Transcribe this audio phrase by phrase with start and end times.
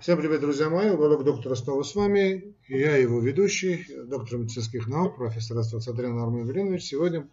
[0.00, 0.88] Всем привет, друзья мои.
[0.88, 2.54] Уголок доктора снова с вами.
[2.68, 6.84] Я его ведущий, доктор медицинских наук, профессор Астроцатрян Армен Велинович.
[6.84, 7.28] Сегодня,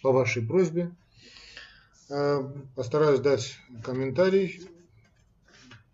[0.00, 0.92] по вашей просьбе,
[2.08, 2.42] э,
[2.74, 4.66] постараюсь дать комментарий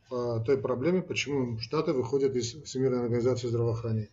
[0.09, 4.09] по той проблеме, почему Штаты выходят из Всемирной организации здравоохранения.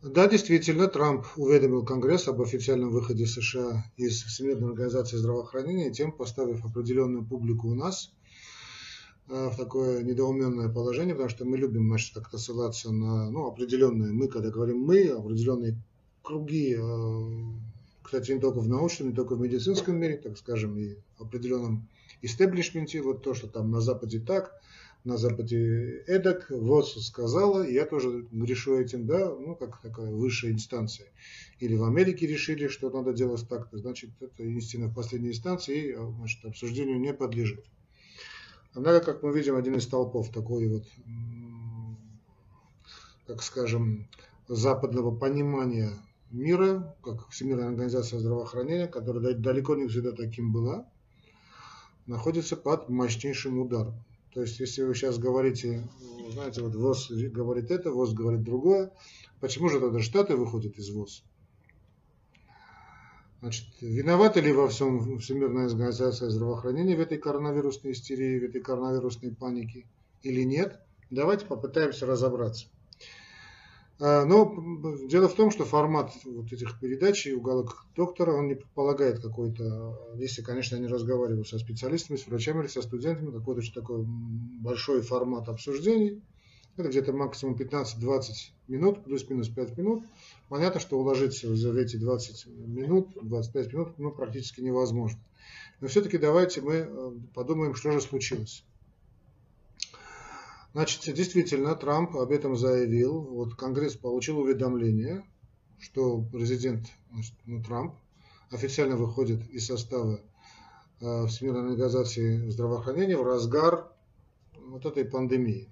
[0.00, 6.64] Да, действительно, Трамп уведомил Конгресс об официальном выходе США из Всемирной организации здравоохранения, тем поставив
[6.64, 8.10] определенную публику у нас
[9.28, 14.28] в такое недоуменное положение, потому что мы любим значит, как-то ссылаться на ну, определенные, мы,
[14.28, 15.76] когда говорим мы, определенные
[16.22, 17.68] круги, э,
[18.02, 21.88] кстати, не только в научном, не только в медицинском мире, так скажем, и в определенном
[22.22, 24.58] истеблишменте, вот то, что там на Западе так,
[25.04, 31.08] на Западе эдак, вот сказала, я тоже грешу этим, да, ну, как такая высшая инстанция.
[31.60, 35.94] Или в Америке решили, что надо делать так, значит, это истина в последней инстанции и
[35.94, 37.64] значит, обсуждению не подлежит.
[38.78, 40.84] Однако, как мы видим, один из толпов такой вот,
[43.26, 44.06] как скажем,
[44.46, 45.90] западного понимания
[46.30, 50.88] мира, как Всемирная организация здравоохранения, которая далеко не всегда таким была,
[52.06, 53.94] находится под мощнейшим ударом.
[54.32, 55.88] То есть, если вы сейчас говорите,
[56.30, 58.92] знаете, вот ВОЗ говорит это, ВОЗ говорит другое,
[59.40, 61.24] почему же тогда Штаты выходят из ВОЗ?
[63.40, 69.32] Значит, виновата ли во всем Всемирная организация здравоохранения в этой коронавирусной истерии, в этой коронавирусной
[69.32, 69.86] панике
[70.22, 70.80] или нет?
[71.10, 72.66] Давайте попытаемся разобраться.
[74.00, 74.54] А, но
[75.06, 80.14] дело в том, что формат вот этих передач и уголок доктора, он не предполагает какой-то,
[80.16, 85.02] если, конечно, я не разговариваю со специалистами, с врачами или со студентами, какой-то такой большой
[85.02, 86.22] формат обсуждений.
[86.76, 88.22] Это где-то максимум 15-20
[88.68, 90.04] минут, плюс-минус 5 минут.
[90.48, 95.20] Понятно, что уложиться в эти 20 минут, 25 минут ну, практически невозможно.
[95.80, 98.64] Но все-таки давайте мы э, подумаем, что же случилось.
[100.72, 103.20] Значит, действительно, Трамп об этом заявил.
[103.20, 105.24] Вот Конгресс получил уведомление,
[105.78, 106.86] что президент
[107.44, 107.94] ну, Трамп
[108.50, 110.20] официально выходит из состава
[111.00, 113.92] э, Всемирной организации здравоохранения в разгар
[114.56, 115.68] вот этой пандемии.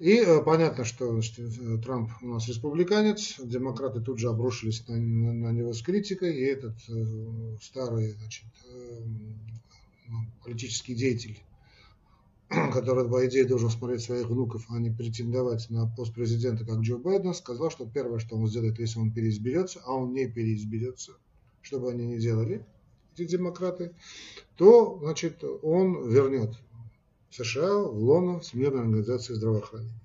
[0.00, 4.96] И э, понятно, что значит, э, Трамп у нас республиканец, демократы тут же обрушились на,
[4.96, 9.02] на, на него с критикой, и этот э, старый значит, э,
[10.42, 11.38] политический деятель,
[12.48, 16.96] который, по идее, должен смотреть своих внуков, а не претендовать на пост президента, как Джо
[16.96, 21.12] Байден, сказал, что первое, что он сделает, если он переизберется, а он не переизберется,
[21.62, 22.66] чтобы они не делали,
[23.16, 23.94] эти демократы,
[24.56, 26.56] то, значит, он вернет
[27.34, 30.00] США в лоно Всемирной организации здравоохранения.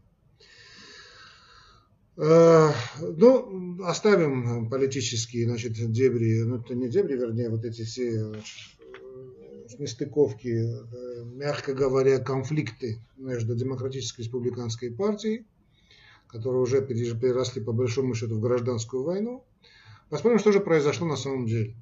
[2.18, 8.58] Э, ну, оставим политические, значит, дебри, ну, это не дебри, вернее, вот эти все значит,
[9.78, 15.46] нестыковки, э, мягко говоря, конфликты между Демократической и Республиканской партией,
[16.28, 19.46] которые уже переросли по большому счету в гражданскую войну.
[20.10, 21.76] Посмотрим, что же произошло на самом деле.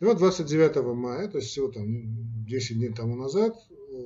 [0.00, 3.56] И вот 29 мая, то есть всего там 10 дней тому назад,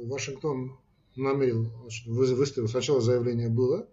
[0.04, 0.78] Вашингтон
[1.16, 1.70] намерил,
[2.06, 3.88] выставил, сначала заявление было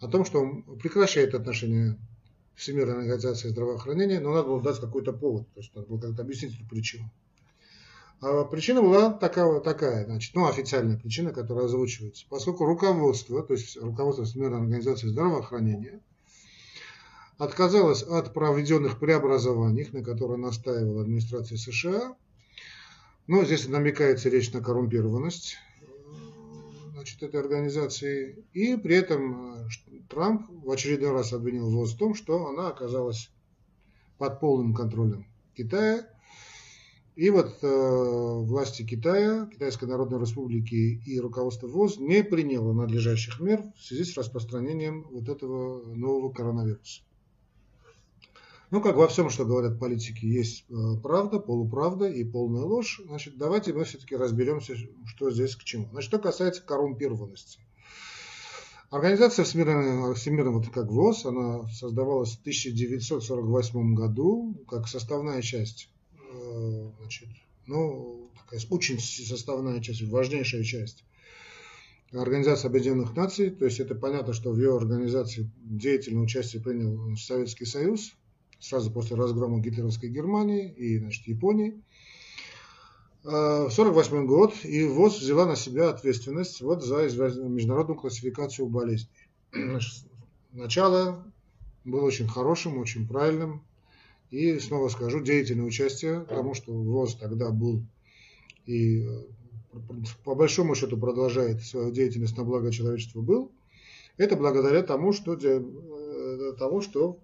[0.00, 1.98] о том, что он прекращает отношения
[2.54, 6.54] Всемирной организации здравоохранения, но надо было дать какой-то повод, то есть надо было как-то объяснить
[6.56, 7.10] эту причину.
[8.20, 12.26] А причина была такая, такая значит, ну, официальная причина, которая озвучивается.
[12.28, 16.00] Поскольку руководство, то есть руководство Всемирной организации здравоохранения,
[17.38, 22.16] отказалось от проведенных преобразований, на которые настаивала администрация США,
[23.28, 25.58] но здесь намекается речь на коррумпированность
[26.94, 28.44] значит, этой организации.
[28.54, 29.68] И при этом э,
[30.08, 33.30] Трамп в очередной раз обвинил ВОЗ в том, что она оказалась
[34.16, 36.08] под полным контролем Китая.
[37.16, 43.62] И вот э, власти Китая, Китайской Народной Республики и руководство ВОЗ не приняло надлежащих мер
[43.76, 47.02] в связи с распространением вот этого нового коронавируса.
[48.70, 53.00] Ну, как во всем, что говорят политики, есть э, правда, полуправда и полная ложь.
[53.06, 54.74] Значит, давайте мы все-таки разберемся,
[55.06, 55.88] что здесь к чему.
[55.90, 57.60] Значит, что касается коррумпированности.
[58.90, 67.28] Организация Всемирная вот как ВОЗ, она создавалась в 1948 году как составная часть, э, значит,
[67.66, 71.04] ну, такая очень составная часть, важнейшая часть
[72.12, 73.50] Организации Объединенных Наций.
[73.50, 78.14] То есть это понятно, что в ее организации деятельное участие принял Советский Союз,
[78.58, 81.82] сразу после разгрома гитлеровской Германии и значит, Японии.
[83.24, 87.02] А, в 1948 год и ВОЗ взяла на себя ответственность вот за
[87.48, 89.10] международную классификацию болезней.
[90.52, 91.24] Начало
[91.84, 93.62] было очень хорошим, очень правильным.
[94.30, 97.82] И снова скажу, деятельное участие, потому что ВОЗ тогда был
[98.66, 99.06] и
[100.24, 103.52] по большому счету продолжает свою деятельность на благо человечества, был,
[104.16, 107.18] это благодаря тому, что, э, тому, что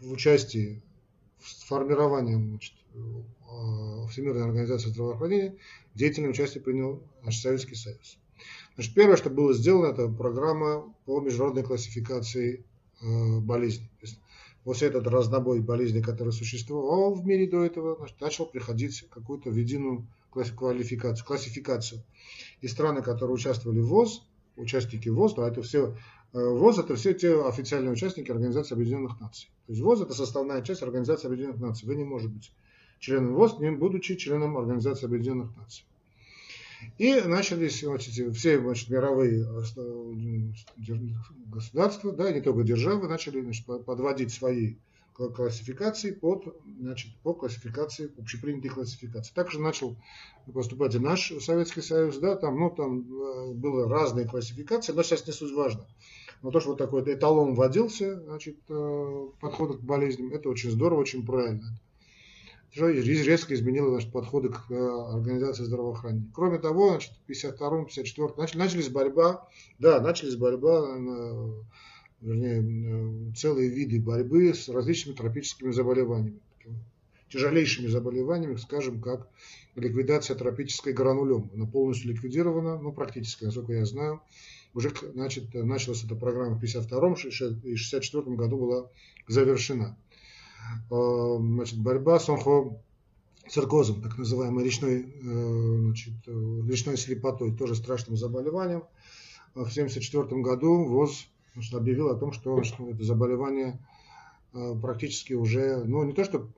[0.00, 0.82] в участии
[1.38, 5.56] в формировании значит, э, Всемирной организации здравоохранения
[5.94, 8.18] деятельное участие принял наш Советский Союз.
[8.74, 12.64] Значит, первое, что было сделано, это программа по международной классификации
[13.00, 13.90] э, болезней.
[14.00, 14.20] То есть,
[14.64, 20.06] после этот разнобой болезней, который существовал в мире до этого, значит, начал приходить какую-то единую
[20.30, 22.02] классификацию, классификацию.
[22.60, 24.24] И страны, которые участвовали в ВОЗ,
[24.56, 25.96] участники ВОЗ, а это все
[26.32, 29.50] ВОЗ это все те официальные участники Организации Объединенных Наций.
[29.66, 31.88] То есть ВОЗ это составная часть Организации Объединенных Наций.
[31.88, 32.52] Вы не можете быть
[33.00, 35.84] членом ВОЗ, не будучи членом Организации Объединенных Наций.
[36.98, 39.62] И начались значит, все значит, мировые э,
[41.46, 44.76] государства, да, не только державы, начали значит, подводить свои
[45.12, 49.34] классификации под, значит, по классификации, общепринятой классификации.
[49.34, 49.96] Также начал
[50.52, 55.26] поступать и наш Советский Союз, да, там, ну, там э, было разные классификации, но сейчас
[55.26, 55.86] не суть важно.
[56.42, 61.00] Но то, что вот такой эталон вводился, значит, э, подхода к болезням, это очень здорово,
[61.00, 61.78] очень правильно
[62.76, 64.74] резко изменила наши подходы к э,
[65.14, 66.30] организации здравоохранения.
[66.32, 69.48] Кроме того, значит, в 52 54 начали, начались борьба,
[69.78, 70.96] да, начались борьба,
[72.20, 76.40] вернее, целые виды борьбы с различными тропическими заболеваниями,
[77.28, 79.28] тяжелейшими заболеваниями, скажем, как
[79.74, 81.50] ликвидация тропической гранулем.
[81.54, 84.20] Она полностью ликвидирована, ну, практически, насколько я знаю.
[84.72, 87.14] Уже значит, началась эта программа в 52
[87.64, 88.90] и 64 году была
[89.26, 89.96] завершена.
[90.90, 98.16] Э, значит, борьба с онхоциркозом, так называемой речной, э, значит, э, речной слепотой, тоже страшным
[98.16, 98.84] заболеванием.
[99.54, 103.78] В 1974 году ВОЗ значит, объявил о том, что, что это заболевание
[104.52, 106.48] практически уже, ну не то что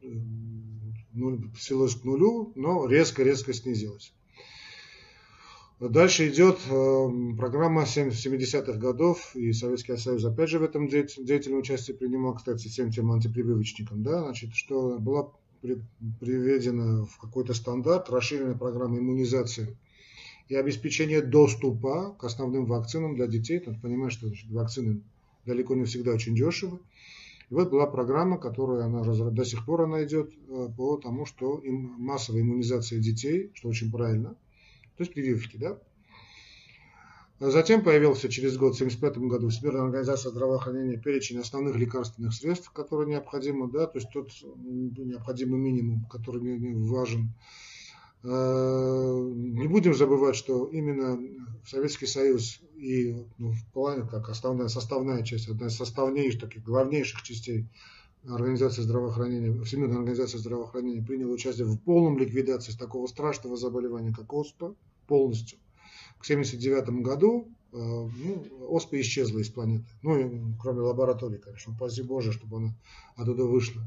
[1.12, 4.12] ну, свелось к нулю, но резко-резко снизилось.
[5.88, 11.96] Дальше идет э, программа 70-х годов, и Советский Союз опять же в этом деятельном участие
[11.96, 15.32] принимал, кстати, всем тем антипрививочникам, да, значит, что была
[16.20, 19.76] приведена в какой-то стандарт расширенная программа иммунизации
[20.49, 23.58] и обеспечение доступа к основным вакцинам для детей.
[23.58, 25.00] Ты понимаешь, что значит, вакцины
[25.46, 26.79] далеко не всегда очень дешевы.
[27.50, 31.58] И вот была программа, которая она, до сих пор она идет э, по тому, что
[31.58, 34.37] им, массовая иммунизация детей, что очень правильно–
[35.02, 35.78] то есть прививки, да.
[37.40, 43.08] Затем появился через год, в 1975 году, Всемирная организация здравоохранения перечень основных лекарственных средств, которые
[43.08, 46.40] необходимы, да, то есть тот необходимый минимум, который
[46.88, 47.34] важен.
[48.22, 51.19] Э, не будем забывать, что именно
[51.66, 57.22] Советский Союз и ну, в плане как основная составная часть, одна из составнейших, таких главнейших
[57.22, 57.66] частей
[58.28, 64.76] Организация здравоохранения, Всемирная организация здравоохранения приняла участие в полном ликвидации такого страшного заболевания, как ОСПА,
[65.12, 65.58] полностью.
[66.18, 69.84] К 1979 году э, ну, ОСПА исчезла из планеты.
[70.00, 71.74] Ну, кроме лаборатории, конечно.
[71.74, 72.74] Спаси Боже, чтобы она
[73.14, 73.82] оттуда вышла.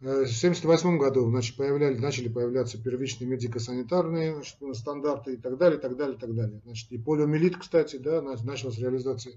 [0.00, 4.42] Э, в 1978 году значит, появляли, начали появляться первичные медико-санитарные
[4.72, 6.60] стандарты и так далее, и так далее, и так далее.
[6.64, 9.34] Значит, и полиомиелит, кстати, да, началась реализация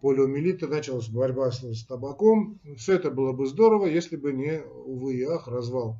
[0.00, 2.60] полиомиелита, началась борьба с, с табаком.
[2.76, 5.96] Все это было бы здорово, если бы не, увы и ах, развал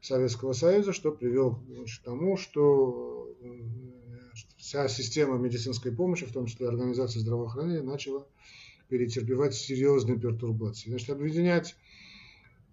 [0.00, 3.28] Советского Союза, что привел значит, к тому, что
[4.56, 8.26] вся система медицинской помощи, в том числе организация здравоохранения, начала
[8.88, 10.90] перетерпевать серьезные пертурбации.
[10.90, 11.76] Значит, объединять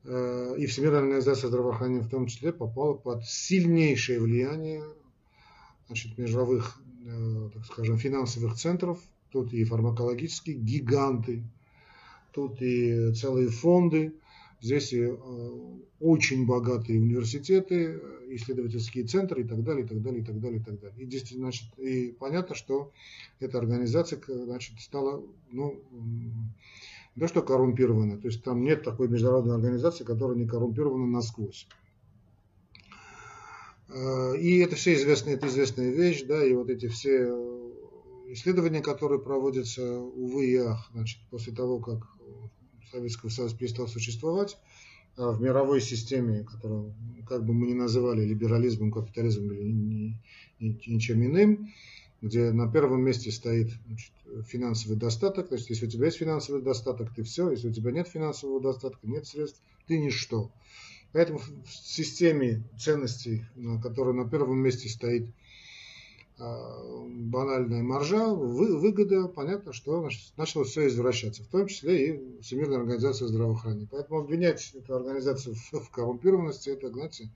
[0.07, 4.83] Э, и Всемирная организация здравоохранения в том числе попала под сильнейшее влияние
[5.87, 8.99] значит, мировых, э, так скажем, финансовых центров.
[9.31, 11.43] Тут и фармакологические гиганты,
[12.31, 14.13] тут и целые фонды,
[14.61, 15.17] здесь э,
[15.99, 20.63] очень богатые университеты, исследовательские центры и так далее, и так далее, и так далее, и
[20.63, 21.03] так далее.
[21.03, 22.91] И действительно, значит, и понятно, что
[23.39, 25.79] эта организация, значит, стала, ну,
[27.17, 31.67] то что коррумпированы, то есть там нет такой международной организации, которая не коррумпирована насквозь.
[33.89, 37.31] Э, и это все известная, это известная вещь, да, и вот эти все
[38.27, 42.14] исследования, которые проводятся, увы и ах, значит, после того, как
[42.95, 44.57] Советский Союз перестал существовать,
[45.17, 46.93] а в мировой системе, которую,
[47.27, 50.15] как бы мы ни называли, либерализмом, капитализмом или
[50.59, 51.73] ничем иным,
[52.21, 54.11] где на первом месте стоит значит,
[54.47, 55.49] финансовый достаток.
[55.49, 57.51] То есть, если у тебя есть финансовый достаток, ты все.
[57.51, 60.49] Если у тебя нет финансового достатка, нет средств, ты ничто.
[61.11, 65.27] Поэтому в системе ценностей, на которой на первом месте стоит
[66.37, 73.87] банальная маржа, выгода, понятно, что начало все извращаться, в том числе и Всемирная организация здравоохранения.
[73.89, 77.29] Поэтому обвинять эту организацию в, в коррумпированности, это, знаете,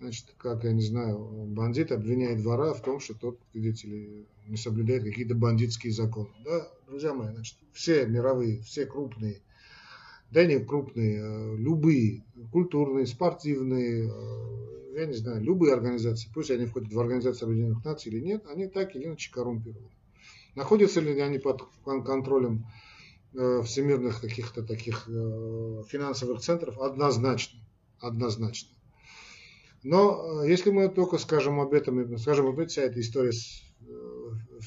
[0.00, 4.56] значит, как, я не знаю, бандит обвиняет вора в том, что тот, видите ли, не
[4.56, 6.28] соблюдает какие-то бандитские законы.
[6.44, 9.40] Да, друзья мои, значит, все мировые, все крупные,
[10.34, 16.66] да не крупные, а любые, культурные, спортивные, э, я не знаю, любые организации, пусть они
[16.66, 19.90] входят в Организацию Объединенных Наций или нет, они так или иначе коррумпированы.
[20.56, 22.66] Находятся ли они под контролем
[23.32, 26.80] э, всемирных каких-то таких э, финансовых центров?
[26.80, 27.60] Однозначно.
[28.00, 28.70] Однозначно.
[29.84, 33.62] Но э, если мы только скажем об этом, скажем, вот вся эта история с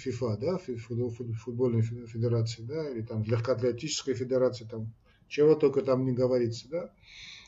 [0.06, 4.94] FIFA, да, футбольной федерации, да, или там легкоатлетической федерации, там,
[5.28, 6.92] чего только там не говорится, да.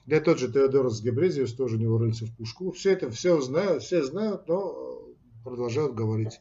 [0.05, 2.71] Да тот же Теодорос Гебрезиус тоже у него в пушку.
[2.71, 5.00] Все это все знают, все знают, но
[5.43, 6.39] продолжают говорить.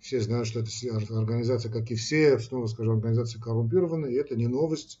[0.00, 4.46] Все знают, что это организация, как и все, снова скажу, организация коррумпированная, и это не
[4.46, 5.00] новость,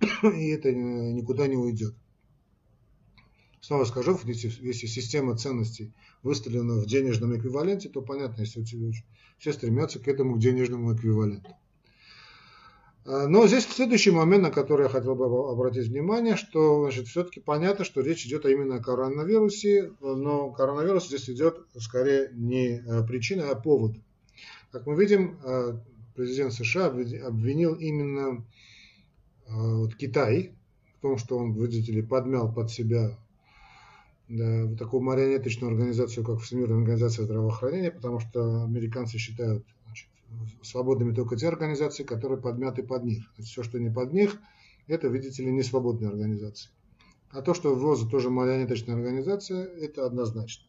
[0.22, 1.94] и это никуда не уйдет.
[3.60, 4.48] Снова скажу, если,
[4.86, 8.64] система ценностей выставлена в денежном эквиваленте, то понятно, если
[9.38, 11.54] все стремятся к этому денежному эквиваленту.
[13.06, 17.40] А, но здесь следующий момент, на который я хотел бы обратить внимание, что значит, все-таки
[17.40, 23.50] понятно, что речь идет именно о коронавирусе, но коронавирус здесь идет скорее не э, причина,
[23.50, 23.96] а повод.
[24.70, 25.78] Как мы видим, э,
[26.14, 28.44] президент США обвинил именно
[29.46, 30.52] э, Китай
[30.98, 33.18] в том, что он, видите ли, подмял под себя
[34.28, 39.64] да, такую марионеточную организацию, как Всемирная организация здравоохранения, потому что американцы считают
[40.62, 43.24] свободными только те организации, которые подмяты под них.
[43.38, 44.38] Все, что не под них,
[44.86, 46.70] это, видите ли, не свободные организации.
[47.30, 50.66] А то, что ВОЗ тоже марионеточная организация, это однозначно.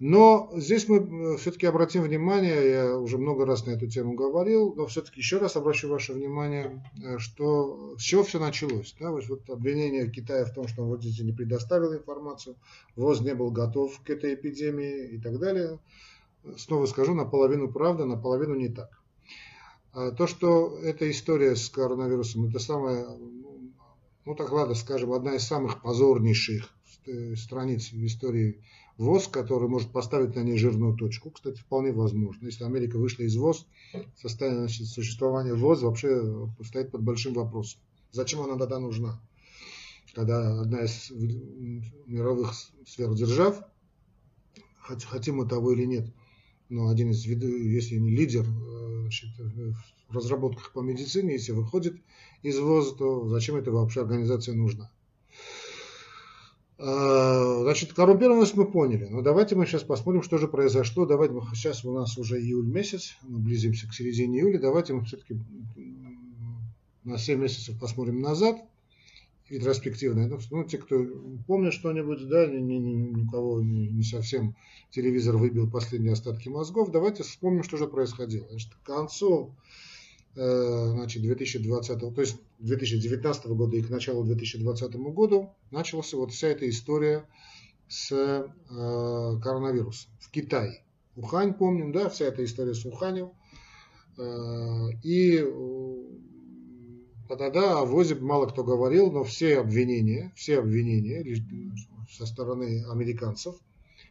[0.00, 4.72] Но здесь мы э, все-таки обратим внимание, я уже много раз на эту тему говорил,
[4.74, 8.96] но все-таки еще раз обращу ваше внимание, э, что с чего все началось.
[8.98, 9.10] Да?
[9.10, 12.56] Вот, вот обвинение Китая в том, что он вот здесь не предоставил информацию,
[12.96, 15.78] ВОЗ не был готов к этой эпидемии и так далее.
[16.56, 19.02] Снова скажу, наполовину правда, наполовину не так.
[19.92, 23.06] А то, что эта история с коронавирусом, это самая,
[24.24, 26.68] ну так ладно, скажем, одна из самых позорнейших
[27.06, 28.62] э, страниц в истории
[28.96, 31.30] ВОЗ, который может поставить на ней жирную точку.
[31.30, 32.46] Кстати, вполне возможно.
[32.46, 33.66] Если Америка вышла из ВОЗ,
[34.16, 37.80] состояние значит, существования ВОЗ вообще стоит под большим вопросом.
[38.12, 39.20] Зачем она тогда нужна?
[40.14, 41.10] Когда одна из
[42.06, 42.52] мировых
[42.86, 43.62] сверхдержав,
[44.80, 46.12] хотим мы того или нет,
[46.70, 49.28] но один из, если не лидер э, значит,
[50.08, 51.96] в разработках по медицине, если выходит
[52.42, 54.90] из ВОЗ, то зачем эта вообще организация нужна?
[56.78, 59.06] А, значит, коррумпированность мы поняли.
[59.10, 61.04] Но давайте мы сейчас посмотрим, что же произошло.
[61.04, 64.58] Давайте мы, сейчас у нас уже июль месяц, мы близимся к середине июля.
[64.58, 65.38] Давайте мы все-таки
[67.04, 68.56] на 7 месяцев посмотрим назад,
[69.50, 70.28] ретроспективно.
[70.28, 71.04] Ну, ну, те, кто
[71.46, 74.56] помнит что-нибудь, да, ни, ни, ни, никого не, не совсем
[74.90, 78.46] телевизор выбил последние остатки мозгов, давайте вспомним, что же происходило.
[78.48, 79.54] Значит, к концу
[80.36, 86.48] Э, значит, 2020, то есть 2019 года и к началу 2020 году началась вот вся
[86.48, 87.26] эта история
[87.88, 88.46] с э,
[89.42, 90.84] коронавирусом в Китае.
[91.16, 93.32] Ухань, помним, да, вся эта история с Уханем.
[94.18, 95.44] Э, и
[97.36, 101.24] тогда о ВОЗе мало кто говорил, но все обвинения, все обвинения
[102.10, 103.54] со стороны американцев–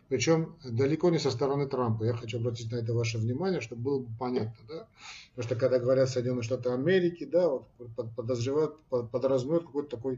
[0.09, 2.03] причем далеко не со стороны Трампа.
[2.03, 4.57] Я хочу обратить на это ваше внимание, чтобы было понятно.
[4.67, 4.87] Да?
[5.35, 7.67] Потому что когда говорят Соединенные Штаты Америки, да, вот
[8.15, 10.17] подозревают, подразумевают какой-то такой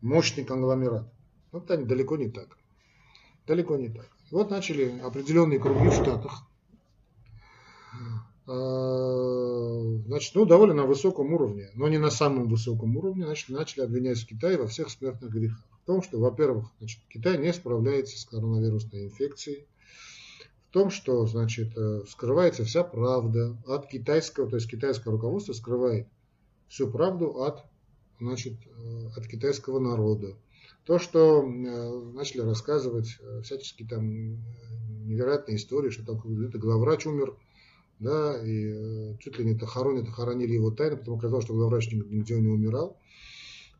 [0.00, 1.06] мощный конгломерат.
[1.52, 2.58] Вот это далеко не так.
[3.46, 4.08] Далеко не так.
[4.32, 6.42] вот начали определенные круги в Штатах.
[8.52, 13.82] А, значит, ну, довольно на высоком уровне, но не на самом высоком уровне, значит, начали
[13.82, 19.06] обвинять Китай во всех смертных грехах том, что, во-первых, значит, Китай не справляется с коронавирусной
[19.06, 19.66] инфекцией,
[20.68, 26.06] в том, что значит, э, скрывается вся правда от китайского, то есть китайское руководство скрывает
[26.68, 27.64] всю правду от,
[28.20, 30.36] значит, э, от китайского народа.
[30.84, 34.36] То, что э, начали рассказывать всяческие там
[35.08, 37.36] невероятные истории, что там какой-то главврач умер,
[38.00, 42.40] да, и чуть ли не то хоронят, хоронили его тайно, потому оказалось, что главврач нигде
[42.40, 42.98] не умирал.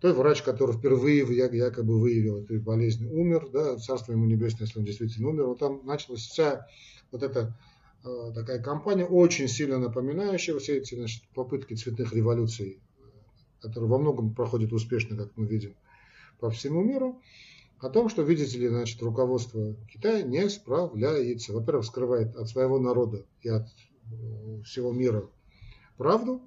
[0.00, 4.84] Той врач, который впервые якобы выявил эту болезнь, умер, да, царство ему небесное, если он
[4.84, 5.46] действительно умер.
[5.46, 6.66] Вот там началась вся
[7.10, 7.54] вот эта
[8.04, 12.78] э, такая кампания, очень сильно напоминающая все эти значит, попытки цветных революций,
[13.60, 15.74] которые во многом проходят успешно, как мы видим,
[16.38, 17.20] по всему миру,
[17.78, 21.52] о том, что, видите ли, значит, руководство Китая не справляется.
[21.52, 23.89] Во-первых, скрывает от своего народа и от э,
[24.64, 25.28] всего мира
[25.96, 26.40] правду,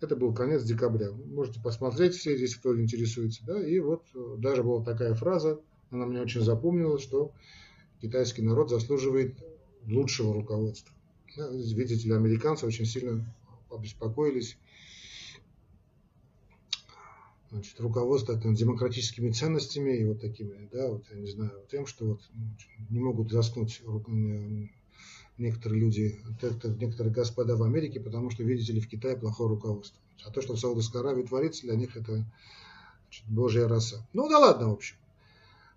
[0.00, 1.10] это был конец декабря.
[1.12, 3.44] можете посмотреть все здесь, кто интересуется.
[3.44, 3.64] Да?
[3.64, 5.60] И вот э, даже была такая фраза,
[5.90, 7.32] она мне очень запомнилась, что
[8.00, 9.36] китайский народ заслуживает
[9.86, 10.94] лучшего руководства.
[11.36, 13.24] Видите ли, американцы очень сильно
[13.70, 14.56] обеспокоились
[17.50, 22.06] значит, руководство там, демократическими ценностями и вот такими, да, вот, я не знаю, тем, что
[22.06, 22.20] вот
[22.88, 23.82] не могут заснуть
[25.40, 26.20] некоторые люди,
[26.78, 29.98] некоторые господа в Америке, потому что, видите ли, в Китае плохое руководство.
[30.24, 32.24] А то, что в Саудовской Аравии творится, для них это
[33.04, 34.06] значит, божья роса.
[34.12, 34.96] Ну да ладно, в общем.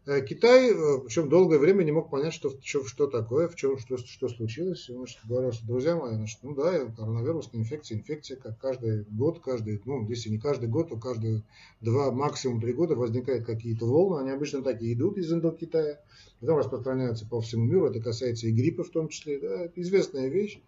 [0.06, 3.78] Э, Китай, э, причем долгое время не мог понять, что, что, что такое, в чем,
[3.78, 4.90] что, что случилось.
[4.90, 9.40] И, значит, говорил, что, друзья мои, значит, ну да, коронавирусная инфекция, инфекция, как каждый год,
[9.40, 11.44] каждый, ну, если не каждый год, то каждые
[11.80, 14.20] два, максимум три года возникают какие-то волны.
[14.20, 16.04] Они обычно такие идут из Индокитая,
[16.42, 17.86] потом распространяются по всему миру.
[17.86, 19.40] Это касается и гриппа в том числе.
[19.40, 20.60] Да, это известная вещь.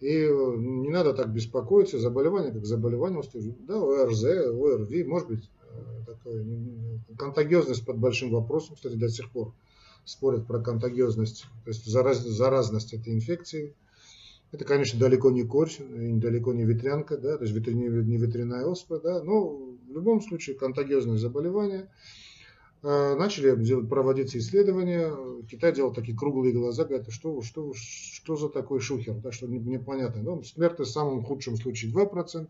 [0.00, 3.22] И э, не надо так беспокоиться, заболевание как заболевание,
[3.60, 5.48] да, ОРЗ, ОРВИ, может быть,
[6.06, 6.44] такая
[7.18, 9.52] контагиозность под большим вопросом, кстати, до сих пор
[10.04, 13.74] спорят про контагиозность, то есть зараз, заразность этой инфекции.
[14.52, 19.22] Это, конечно, далеко не корь, далеко не ветрянка, да, то есть не, ветряная оспа, да,
[19.22, 21.88] но в любом случае контагиозное заболевание.
[22.82, 23.52] А, начали
[23.86, 25.12] проводиться исследования.
[25.50, 30.22] Китай делал такие круглые глаза, говорят, что, что, что за такой шухер, да, что непонятно.
[30.22, 32.48] Ну, смертность в самом худшем случае 2%.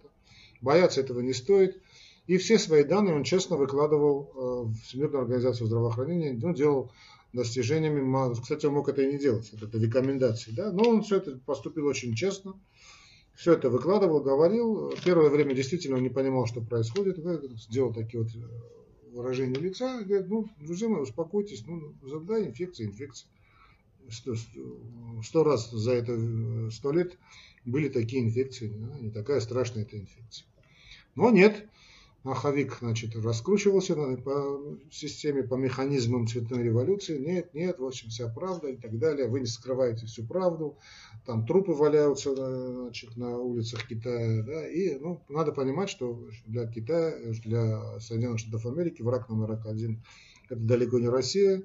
[0.60, 1.80] Бояться этого не стоит.
[2.26, 6.90] И все свои данные он честно выкладывал э, в Всемирную организацию здравоохранения, ну, делал
[7.32, 8.34] достижениями.
[8.40, 11.86] Кстати, он мог это и не делать, это рекомендации, да, но он все это поступил
[11.86, 12.54] очень честно,
[13.34, 14.92] все это выкладывал, говорил.
[15.04, 17.18] Первое время действительно он не понимал, что происходит,
[17.68, 23.28] сделал такие вот э, выражения лица, говорит, ну, друзья мои, успокойтесь, ну, да, инфекция, инфекция.
[24.08, 24.34] Сто,
[25.24, 27.18] сто раз за это э, сто лет
[27.64, 28.68] были такие инфекции,
[29.00, 30.46] не такая страшная эта инфекция.
[31.14, 31.66] Но нет,
[32.26, 37.18] маховик значит, раскручивался по системе, по механизмам цветной революции.
[37.18, 39.28] Нет, нет, в общем, вся правда и так далее.
[39.28, 40.76] Вы не скрываете всю правду.
[41.24, 44.42] Там трупы валяются значит, на улицах Китая.
[44.42, 50.02] Да, и ну, надо понимать, что для Китая, для Соединенных Штатов Америки враг номер один
[50.48, 51.62] это далеко не Россия,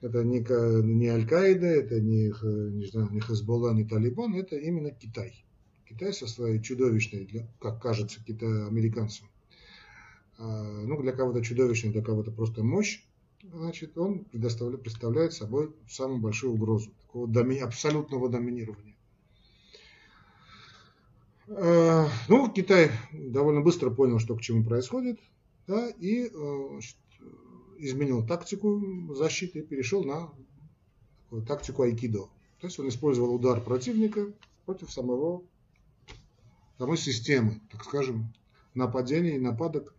[0.00, 2.32] это не, не Аль-Каида, это не,
[2.72, 5.44] не, знаю, не Хезболла, не Талибан, это именно Китай.
[5.88, 9.28] Китай со своей чудовищной, как кажется, китай, американцам,
[10.38, 13.02] ну, для кого-то чудовищный, для кого-то просто мощь,
[13.42, 18.96] значит, он представляет собой самую большую угрозу такого доми, абсолютного доминирования.
[21.48, 25.20] А, ну, Китай довольно быстро понял, что к чему происходит,
[25.66, 26.96] да, и а, значит,
[27.78, 30.30] изменил тактику защиты и перешел на
[31.46, 32.28] тактику айкидо.
[32.60, 34.32] То есть он использовал удар противника
[34.64, 35.44] против самого,
[36.78, 38.32] самой системы, так скажем,
[38.74, 39.94] нападений и нападок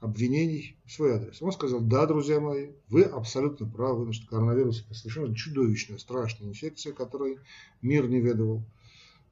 [0.00, 1.40] обвинений в свой адрес.
[1.40, 6.92] Он сказал, да, друзья мои, вы абсолютно правы, значит, коронавирус это совершенно чудовищная, страшная инфекция,
[6.92, 7.38] которой
[7.82, 8.62] мир не ведывал.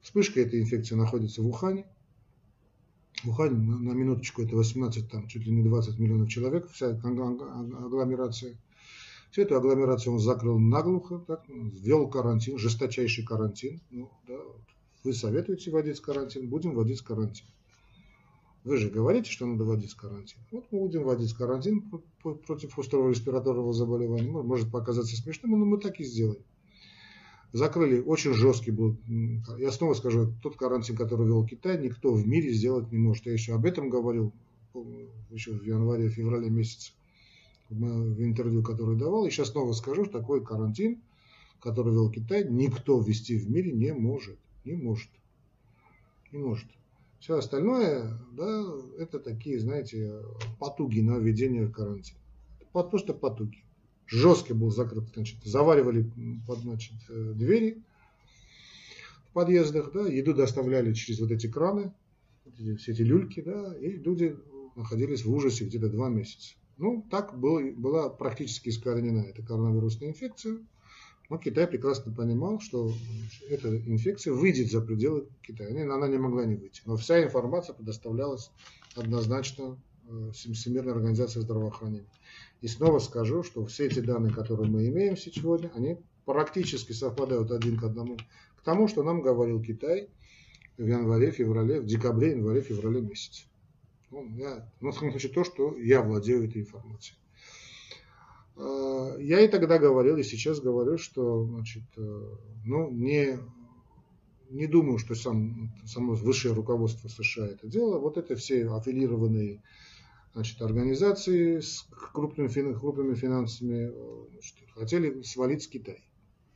[0.01, 1.85] Вспышка этой инфекции находится в Ухане.
[3.23, 8.57] В Ухане, на, минуточку, это 18, там, чуть ли не 20 миллионов человек, вся агломерация.
[9.31, 13.81] Всю эту агломерацию он закрыл наглухо, так, ввел карантин, жесточайший карантин.
[13.91, 14.37] Ну, да,
[15.03, 17.45] вы советуете вводить карантин, будем вводить карантин.
[18.65, 20.39] Вы же говорите, что надо вводить карантин.
[20.51, 21.83] Вот мы будем вводить карантин
[22.21, 24.31] против острого респираторного заболевания.
[24.31, 26.41] Может показаться смешным, но мы так и сделаем.
[27.53, 28.97] Закрыли, очень жесткий был,
[29.57, 33.27] я снова скажу, тот карантин, который вел Китай, никто в мире сделать не может.
[33.27, 34.33] Я еще об этом говорил
[35.29, 36.91] еще в январе-феврале месяце
[37.69, 39.25] в интервью, которое давал.
[39.25, 41.01] И сейчас снова скажу, что такой карантин,
[41.61, 44.39] который вел Китай, никто ввести в мире не может.
[44.65, 45.11] Не может.
[46.31, 46.67] Не может.
[47.19, 48.65] Все остальное, да,
[48.99, 50.21] это такие, знаете,
[50.59, 52.19] потуги на введение карантина.
[52.71, 53.63] Просто потуги.
[54.07, 56.09] Жестко был закрыт, значит, заваривали
[56.45, 57.81] под, значит, э, двери
[59.29, 61.91] в подъездах, да, еду доставляли через вот эти краны,
[62.77, 64.37] все эти люльки, да, и люди
[64.75, 66.53] находились в ужасе где-то два месяца.
[66.77, 70.59] Ну, так был, была практически искоренена эта коронавирусная инфекция.
[71.29, 72.91] Но Китай прекрасно понимал, что
[73.49, 75.69] эта инфекция выйдет за пределы Китая.
[75.91, 76.81] Она не могла не выйти.
[76.85, 78.51] Но вся информация предоставлялась
[78.95, 82.05] однозначно э, Всемирной организации здравоохранения.
[82.61, 87.77] И снова скажу, что все эти данные, которые мы имеем сегодня, они практически совпадают один
[87.79, 88.17] к одному
[88.57, 90.09] к тому, что нам говорил Китай
[90.77, 93.45] в январе, феврале, в декабре, январе, феврале месяце.
[94.11, 97.17] Ну, я, ну, в то, что я владею этой информацией.
[98.57, 103.37] Э, я и тогда говорил, и сейчас говорю, что значит, э, ну, не,
[104.49, 107.99] не думаю, что сам, само высшее руководство США это дело.
[107.99, 109.61] Вот это все аффилированные
[110.33, 113.91] значит, организации с крупными, крупными финансами
[114.31, 115.99] значит, хотели свалить с Китая.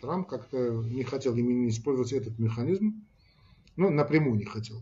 [0.01, 3.05] Трамп как-то не хотел именно использовать этот механизм,
[3.75, 4.81] ну, напрямую не хотел.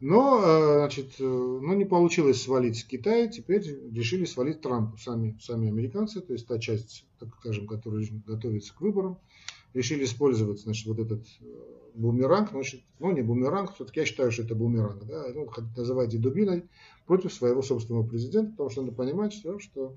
[0.00, 4.96] Но, э, значит, э, ну, не получилось свалить Китай, теперь решили свалить Трампу.
[4.96, 9.18] Сами, сами американцы, то есть та часть, так скажем, которая готовится к выборам,
[9.74, 11.44] решили использовать, значит, вот этот э,
[11.94, 16.64] бумеранг, значит, ну, не бумеранг, все-таки я считаю, что это бумеранг, да, ну, называйте дубиной
[17.06, 19.96] против своего собственного президента, потому что надо понимать, что, что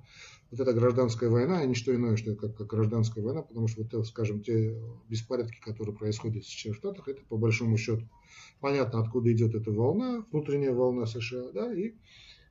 [0.49, 3.83] вот эта гражданская война, и не что иное, что как, как гражданская война, потому что,
[3.83, 4.75] вот, скажем, те
[5.09, 8.07] беспорядки, которые происходят сейчас в Штатах, это по большому счету
[8.62, 11.95] понятно, откуда идет эта волна, внутренняя волна США, да, и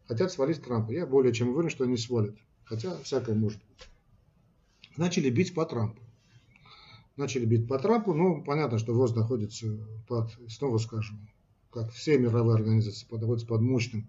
[0.07, 0.93] хотят свалить Трампа.
[0.93, 3.89] Я более чем уверен, что они свалят, хотя всякое может быть.
[4.99, 6.03] Начали бить по Трампу.
[7.17, 9.67] Начали бить по Трампу, ну, понятно, что ВОЗ находится
[10.07, 11.29] под, снова скажем,
[11.71, 14.09] как все мировые организации, находится под мощным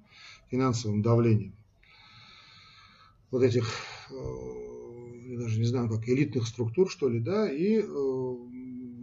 [0.50, 1.56] финансовым давлением
[3.32, 3.74] вот этих,
[4.12, 4.16] э,
[5.30, 8.36] я даже не знаю, как элитных структур, что ли, да, и э,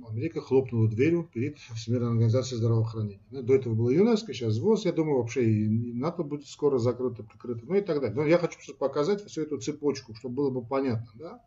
[0.08, 3.20] Америка хлопнула дверью перед Всемирной организацией здравоохранения.
[3.30, 7.22] Ну, до этого было ЮНЕСКО, сейчас ВОЗ, я думаю, вообще и НАТО будет скоро закрыто,
[7.22, 8.16] прикрыто, ну и так далее.
[8.16, 11.42] Но я хочу показать всю эту цепочку, чтобы было бы понятно, да.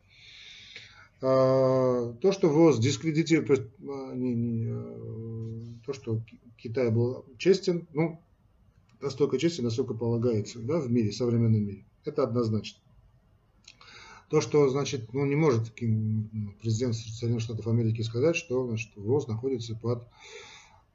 [1.21, 6.21] А, то, что ВОЗ дискредитирует, то, есть, а, не, не, то, что
[6.57, 8.19] Китай был честен, ну,
[9.01, 11.85] настолько честен, насколько полагается да, в мире, в современном мире.
[12.05, 12.79] Это однозначно.
[14.31, 19.75] То, что, значит, ну, не может президент Соединенных Штатов Америки сказать, что значит, ВОЗ находится
[19.75, 20.07] под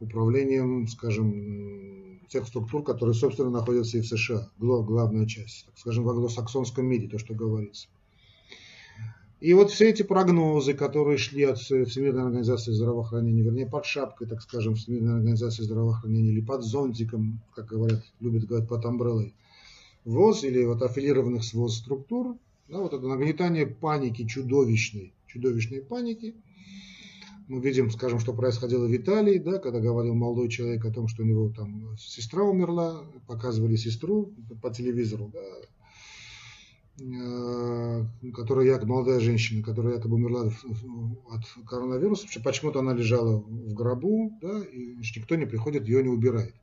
[0.01, 6.09] управлением, скажем, тех структур, которые, собственно, находятся и в США, главная часть, так скажем, в
[6.09, 7.88] англосаксонском мире, то, что говорится.
[9.40, 14.40] И вот все эти прогнозы, которые шли от Всемирной организации здравоохранения, вернее, под шапкой, так
[14.40, 19.35] скажем, Всемирной организации здравоохранения, или под зонтиком, как говорят, любят говорить, под амбреллой,
[20.07, 26.35] ВОЗ или вот аффилированных с ВОЗ структур, да, вот это нагнетание паники чудовищной, чудовищной паники.
[27.48, 31.22] Мы видим, скажем, что происходило в Италии, да, когда говорил молодой человек о том, что
[31.22, 35.40] у него там сестра умерла, показывали сестру по телевизору, да,
[36.98, 40.50] Э, которая якобы молодая женщина, которая якобы умерла
[41.31, 46.55] от коронавируса, почему-то она лежала в гробу, да, и никто не приходит, ее не убирает.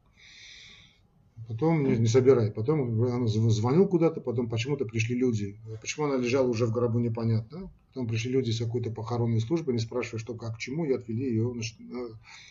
[1.47, 2.55] Потом не, не собирает.
[2.55, 5.57] Потом она звонил куда-то, потом почему-то пришли люди.
[5.81, 7.71] Почему она лежала уже в гробу, непонятно.
[7.89, 11.25] Потом пришли люди с какой-то похоронной службы, не спрашивая, что, как, к чему, и отвели
[11.25, 11.77] ее значит,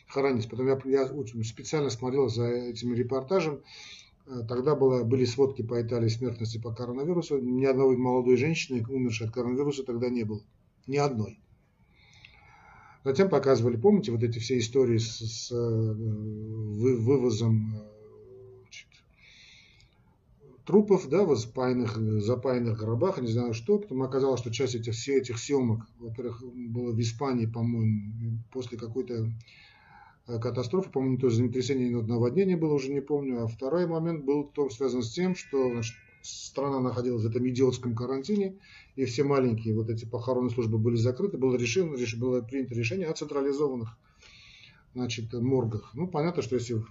[0.07, 0.49] хоронить.
[0.49, 1.09] Потом я, я
[1.45, 3.61] специально смотрел за этим репортажем,
[4.27, 7.39] Э, тогда было, были сводки по Италии смертности по коронавирусу.
[7.39, 10.43] Ни одной молодой женщины, умершей от коронавируса, тогда не было.
[10.87, 11.39] Ни одной.
[13.05, 17.92] Затем показывали, помните, вот эти все истории с, с э, вы, вывозом э,
[20.65, 23.79] трупов, да, в запаянных, запаянных гробах, не знаю что.
[23.79, 29.29] Потом оказалось, что часть этих, все этих съемок, во-первых, было в Испании, по-моему, после какой-то
[30.29, 33.43] Э, катастрофа, по-моему, то землетрясение или наводнение было, уже не помню.
[33.43, 37.97] А второй момент был том, связан с тем, что значит, страна находилась в этом идиотском
[37.97, 38.57] карантине,
[38.95, 43.15] и все маленькие вот эти похоронные службы были закрыты, было, решено, было принято решение о
[43.15, 43.97] централизованных
[44.95, 45.91] значит, моргах.
[45.95, 46.85] Ну, понятно, что если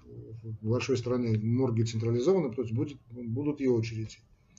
[0.61, 4.17] большой стране морги централизованы, то будет, будут и очереди.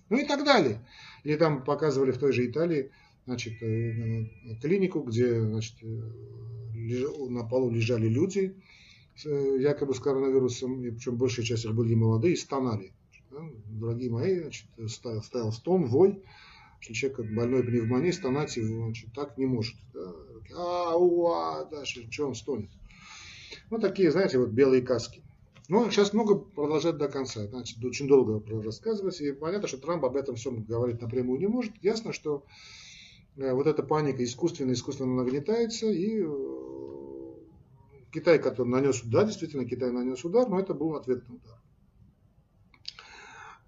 [0.08, 0.86] Ну и так далее.
[1.24, 2.90] Или там показывали в той же Италии
[3.26, 4.26] значит, э,
[4.60, 8.54] клинику, где значит, на полу лежали люди,
[9.24, 12.92] э, якобы с коронавирусом, и причем большая часть их были молодые, и стонали.
[13.66, 16.22] Дорогие мои, значит, стоял, стон, вой,
[16.80, 19.76] что человек больной пневмонией стонать значит, так не может.
[20.54, 22.70] А, уа, дальше, что он стонет?
[23.70, 25.22] Ну, такие, знаете, вот белые каски.
[25.72, 27.46] Но сейчас много продолжать до конца.
[27.46, 29.18] Значит, очень долго рассказывать.
[29.22, 31.72] И понятно, что Трамп об этом всем говорить напрямую не может.
[31.80, 32.44] Ясно, что
[33.36, 37.34] э, вот эта паника искусственно, искусственно нагнетается, и э,
[38.12, 41.58] Китай, который нанес удар, действительно Китай нанес удар, но это был ответный удар.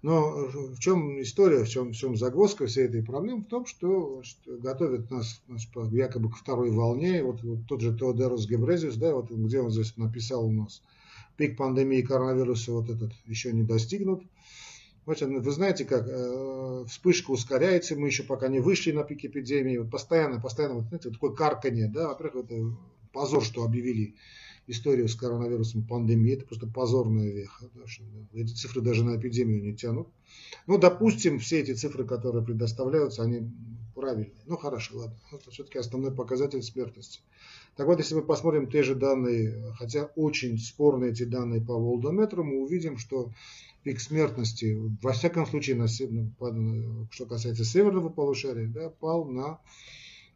[0.03, 3.41] Но в чем история, в чем, в чем загвоздка всей этой проблемы?
[3.41, 7.23] В том, что, готовят нас, нас якобы к второй волне.
[7.23, 10.83] Вот, вот тот же Теодорос Гебрезиус, да, вот где он здесь написал у нас,
[11.37, 14.23] пик пандемии коронавируса вот этот еще не достигнут.
[15.05, 19.77] Вот, вы знаете, как э, вспышка ускоряется, мы еще пока не вышли на пик эпидемии.
[19.77, 22.75] Вот постоянно, постоянно, вот, знаете, вот такое карканье, да, во-первых, это
[23.11, 24.15] позор, что объявили
[24.67, 26.33] историю с коронавирусом пандемии.
[26.33, 27.69] Это просто позорная веха.
[27.73, 30.07] Да, что, эти цифры даже на эпидемию не тянут.
[30.67, 33.49] Ну, допустим, все эти цифры, которые предоставляются, они
[33.93, 34.33] правильные.
[34.45, 35.17] Ну, хорошо, ладно.
[35.31, 37.19] Это все-таки основной показатель смертности.
[37.75, 42.43] Так вот, если мы посмотрим те же данные, хотя очень спорные эти данные по волдометру,
[42.43, 43.31] мы увидим, что
[43.83, 49.59] пик смертности, во всяком случае, на, что касается северного полушария, да, пал на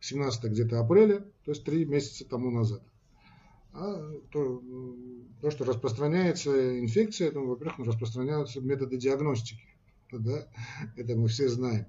[0.02, 2.84] 17 где-то апреля, то есть три месяца тому назад.
[3.71, 4.62] А то,
[5.41, 9.63] то, что распространяется инфекция, то, во-первых, распространяются методы диагностики.
[10.12, 10.47] Да?
[10.97, 11.86] Это мы все знаем.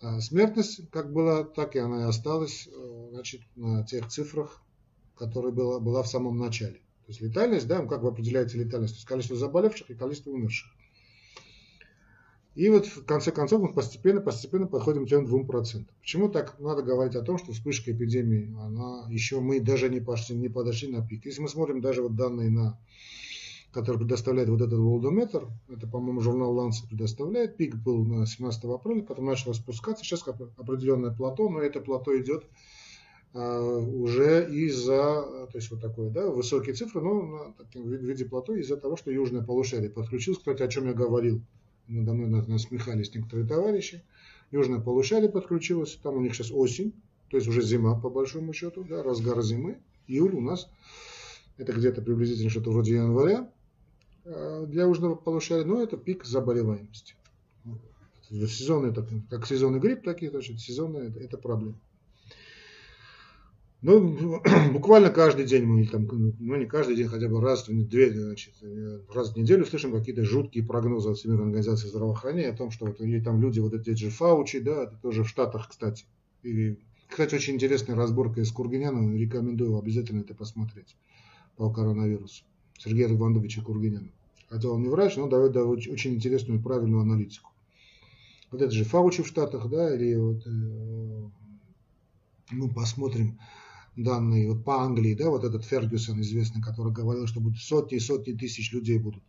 [0.00, 4.62] А смертность как была, так и она и осталась э, значит, на тех цифрах,
[5.20, 6.80] которые была, была в самом начале.
[7.04, 8.94] То есть летальность, да, как вы определяете летальность?
[8.94, 10.70] То есть количество заболевших и количество умерших.
[12.54, 15.94] И вот в конце концов мы постепенно, постепенно подходим к тем двум процентам.
[16.00, 20.36] Почему так надо говорить о том, что вспышка эпидемии, она еще мы даже не пошли,
[20.36, 21.26] не подошли на пик.
[21.26, 22.78] Если мы смотрим даже вот данные на
[23.72, 29.02] который предоставляет вот этот волдометр, это, по-моему, журнал Lancet предоставляет, пик был на 17 апреля,
[29.02, 32.44] потом начало спускаться, сейчас определенное плато, но это плато идет
[33.32, 38.96] уже из-за, то есть вот такое, да, высокие цифры, но таком виде плато из-за того,
[38.96, 41.40] что южное полушарие подключилось, кстати, о чем я говорил
[41.90, 44.02] надо мной насмехались некоторые товарищи.
[44.50, 46.92] Южное полушарие подключилось, там у них сейчас осень,
[47.28, 49.78] то есть уже зима по большому счету, да, разгар зимы.
[50.06, 50.68] Июль у нас,
[51.56, 53.50] это где-то приблизительно что-то вроде января
[54.24, 57.14] э, для южного полушария, но это пик заболеваемости.
[58.28, 58.94] Сезонный,
[59.28, 61.78] как сезонный грипп, так и значит, сезонная это, это проблема.
[63.82, 66.06] Ну, буквально каждый день мы, там,
[66.38, 68.54] ну не каждый день, хотя бы раз две, значит,
[69.12, 73.00] раз в неделю слышим какие-то жуткие прогнозы от Всемирной организации здравоохранения о том, что вот,
[73.00, 76.04] или там люди, вот эти же Фаучи, да, это тоже в Штатах, кстати.
[76.42, 76.76] И,
[77.08, 80.96] кстати, очень интересная разборка из Кургиняна, рекомендую обязательно это посмотреть
[81.56, 82.44] по коронавирусу.
[82.78, 84.10] Сергея Ивановича Кургиняна.
[84.48, 87.50] Хотя он не врач, но дает да, очень интересную и правильную аналитику.
[88.50, 91.28] Вот это же Фаучи в Штатах, да, или вот э,
[92.50, 93.38] мы посмотрим,
[93.96, 98.00] данные вот по Англии, да, вот этот Фергюсон известный, который говорил, что будут сотни и
[98.00, 99.22] сотни тысяч людей будут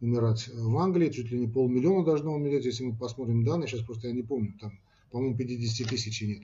[0.00, 4.08] умирать в Англии, чуть ли не полмиллиона должно умереть, если мы посмотрим данные, сейчас просто
[4.08, 4.78] я не помню, там,
[5.10, 6.42] по-моему, 50 тысяч нет.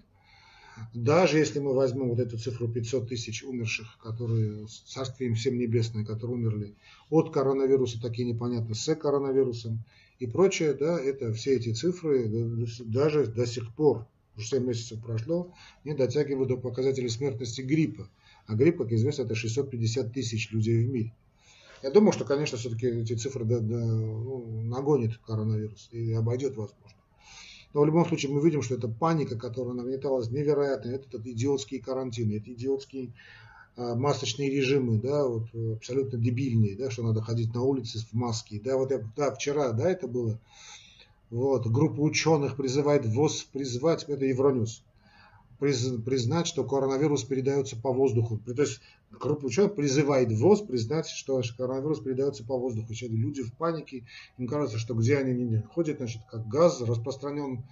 [0.93, 6.05] Даже если мы возьмем вот эту цифру 500 тысяч умерших, которые, царствие им всем небесное,
[6.05, 6.75] которые умерли
[7.09, 9.85] от коронавируса, такие непонятно, с коронавирусом
[10.19, 12.29] и прочее, да, это все эти цифры
[12.81, 15.53] даже до сих пор уже 7 месяцев прошло,
[15.85, 18.09] не дотягивают до показателей смертности гриппа.
[18.47, 21.13] А грипп, как известно, это 650 тысяч людей в мире.
[21.83, 26.97] Я думаю, что, конечно, все-таки эти цифры да, да, ну, нагонит коронавирус и обойдет, возможно.
[27.75, 30.91] Но в любом случае мы видим, что это паника, которая нагнеталась невероятно.
[30.91, 33.13] Это, это идиотские карантины, это идиотские
[33.77, 38.61] а, масочные режимы, да, вот, абсолютно дебильные, да, что надо ходить на улице в маске.
[38.61, 40.41] Да, вот я, да, вчера, да, это было
[41.31, 44.85] вот, группа ученых призывает ВОЗ призвать, это Евроньюз,
[45.59, 48.39] приз, признать, что коронавирус передается по воздуху.
[48.39, 52.95] То есть группа ученых призывает ВОЗ признать, что коронавирус передается по воздуху.
[52.95, 54.05] Сейчас люди в панике,
[54.39, 57.65] им кажется, что где они не ходят, значит, как газ распространен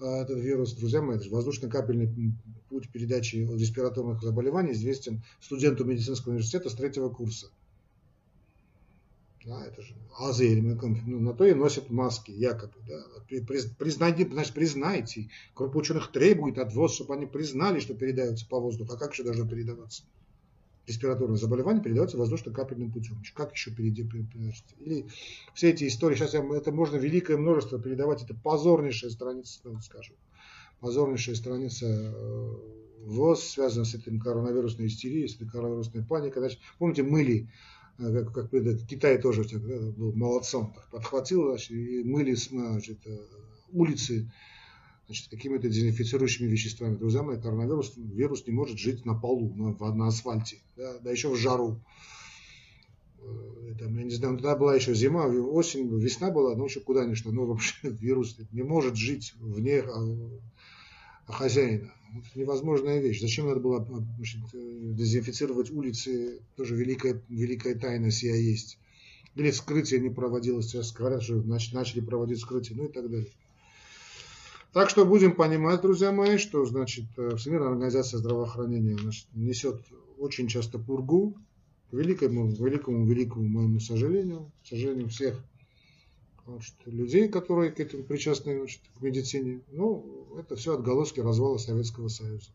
[0.00, 0.72] э, этот вирус.
[0.72, 2.34] Друзья мои, это воздушно-капельный
[2.70, 7.48] путь передачи респираторных заболеваний известен студенту медицинского университета с третьего курса.
[9.44, 12.74] Да, это же азы, ну, на то и носят маски, якобы.
[12.86, 13.04] Да.
[13.78, 15.30] Признайте, значит, признайте.
[15.56, 18.92] Группа ученых требует от ВОЗ, чтобы они признали, что передается по воздуху.
[18.92, 20.04] А как еще должно передаваться?
[20.86, 23.20] Респираторное заболевание передается воздушно-капельным путем.
[23.34, 24.08] Как еще перейти?
[24.80, 25.06] Или
[25.54, 30.16] все эти истории, сейчас я, это можно великое множество передавать, это позорнейшая страница, ну, скажем,
[30.80, 32.56] позорнейшая страница э,
[33.06, 36.42] ВОЗ, связанная с этим коронавирусной истерией, с этой коронавирусной паникой.
[36.42, 37.48] Значит, помните, мыли
[37.98, 43.18] как, как это, Китай тоже был молодцом, подхватил значит, и мыли значит, э,
[43.70, 44.30] улицы
[45.06, 46.96] значит, какими-то дезинфицирующими веществами.
[46.96, 51.28] Друзья мои, коронавирус вирус не может жить на полу, на, на асфальте, да, да еще
[51.30, 51.80] в жару.
[53.70, 57.14] Это, я не знаю, тогда была еще зима, осень, весна была, но еще куда ни
[57.14, 60.40] что, но вообще вирус не может жить вне а,
[61.26, 61.92] хозяина.
[62.14, 63.20] Это невозможная вещь.
[63.20, 66.40] Зачем надо было значит, дезинфицировать улицы?
[66.56, 68.78] Тоже великая, великая тайна сия есть.
[69.34, 70.66] Или вскрытие не проводилось.
[70.66, 73.30] Сейчас говорят, что начали проводить вскрытие, ну и так далее.
[74.72, 79.82] Так что будем понимать, друзья мои, что значит э, Всемирная организация здравоохранения значит, несет
[80.18, 81.36] очень часто пургу,
[81.90, 85.38] к великому, великому, великому моему сожалению, к сожалению всех
[86.46, 89.60] значит, людей, которые к этому причастны значит, к медицине.
[89.72, 92.50] Ну, это все отголоски развала Советского Союза.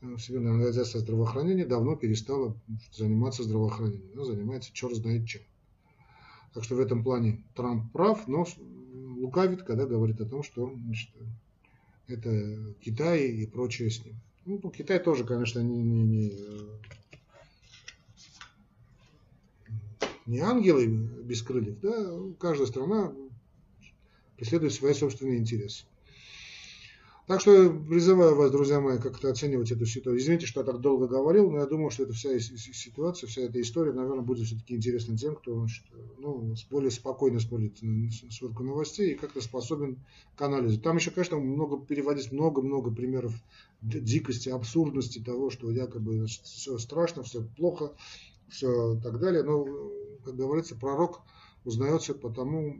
[0.00, 2.56] Э, Всемирная организация здравоохранения давно перестала
[2.92, 4.12] заниматься здравоохранением.
[4.14, 5.42] Она занимается черт знает чем.
[6.52, 8.46] Так что в этом плане Трамп прав, но
[9.16, 11.10] лукавит, когда говорит о том, что значит,
[12.06, 14.14] это Китай и прочее с ним.
[14.44, 16.32] Ну, Китай тоже, конечно, не, не, не
[20.26, 23.14] не ангелы без крыльев, да, каждая страна
[24.36, 25.84] преследует свои собственные интересы.
[27.26, 30.18] Так что призываю вас, друзья мои, как-то оценивать эту ситуацию.
[30.18, 33.58] Извините, что я так долго говорил, но я думаю, что эта вся ситуация, вся эта
[33.62, 35.84] история, наверное, будет все-таки интересна тем, кто значит,
[36.18, 37.78] ну, более спокойно смотрит
[38.30, 40.04] сводку новостей и как-то способен
[40.36, 40.78] к анализу.
[40.78, 43.32] Там еще, конечно, много переводить много-много примеров
[43.80, 47.94] дикости, абсурдности того, что якобы значит, все страшно, все плохо,
[48.50, 49.42] все так далее.
[49.42, 49.64] Но,
[50.26, 51.22] как говорится, пророк
[51.64, 52.76] узнается потому,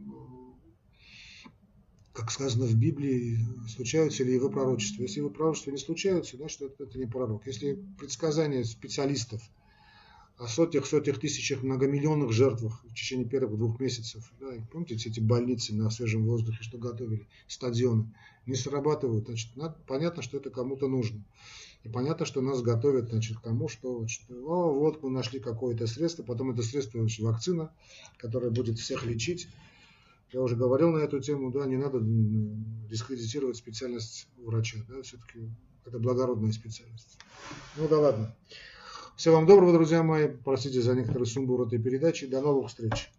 [2.15, 5.03] как сказано в Библии, случаются ли его пророчества.
[5.03, 7.45] Если его пророчества не случаются, значит это, это не пророк.
[7.47, 9.43] Если предсказания специалистов
[10.39, 15.75] о сотнях, сотнях тысячах, многомиллионных жертвах в течение первых двух месяцев, да, помните эти больницы
[15.75, 18.15] на свежем воздухе, что готовили, стадионы,
[18.47, 21.25] не срабатывают, значит, надо, понятно, что это кому-то нужно.
[21.83, 25.89] И понятно, что нас готовят значит, к тому, что значит, о, вот мы нашли какое-то
[25.89, 27.73] средство, потом это средство значит, вакцина,
[28.19, 29.49] которая будет всех лечить,
[30.35, 35.49] я уже говорил на эту тему, да, не надо дискредитировать специальность врача, да, все-таки
[35.87, 37.19] это благородная специальность.
[37.77, 38.37] Ну да ладно.
[39.17, 40.27] Всего вам доброго, друзья мои.
[40.27, 42.27] Простите за некоторые сумбур этой передачи.
[42.27, 43.13] До новых встреч.